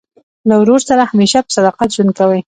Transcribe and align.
له 0.47 0.55
ورور 0.61 0.81
سره 0.89 1.03
همېشه 1.11 1.39
په 1.43 1.51
صداقت 1.57 1.89
ژوند 1.95 2.11
کوئ! 2.19 2.39